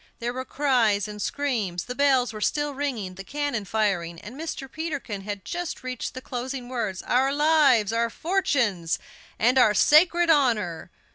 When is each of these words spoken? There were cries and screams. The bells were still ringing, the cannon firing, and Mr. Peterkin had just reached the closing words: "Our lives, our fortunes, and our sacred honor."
There 0.17 0.33
were 0.33 0.45
cries 0.45 1.07
and 1.07 1.21
screams. 1.21 1.83
The 1.85 1.93
bells 1.93 2.33
were 2.33 2.41
still 2.41 2.73
ringing, 2.73 3.13
the 3.13 3.23
cannon 3.23 3.65
firing, 3.65 4.19
and 4.19 4.35
Mr. 4.35 4.67
Peterkin 4.67 5.21
had 5.21 5.45
just 5.45 5.83
reached 5.83 6.15
the 6.15 6.21
closing 6.21 6.69
words: 6.69 7.03
"Our 7.03 7.31
lives, 7.31 7.93
our 7.93 8.09
fortunes, 8.09 8.97
and 9.37 9.59
our 9.59 9.75
sacred 9.75 10.31
honor." 10.31 10.89